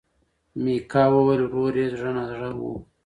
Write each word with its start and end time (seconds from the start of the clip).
میکا 0.61 1.03
وویل 1.13 1.41
ورور 1.45 1.73
یې 1.81 1.87
زړه 1.97 2.11
نا 2.15 2.23
زړه 2.31 2.49
و. 2.59 2.61